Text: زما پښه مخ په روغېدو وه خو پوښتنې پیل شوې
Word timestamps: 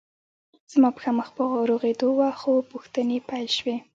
زما 0.71 0.89
پښه 0.95 1.11
مخ 1.17 1.27
په 1.35 1.43
روغېدو 1.69 2.09
وه 2.17 2.29
خو 2.39 2.51
پوښتنې 2.71 3.17
پیل 3.29 3.47
شوې 3.57 3.75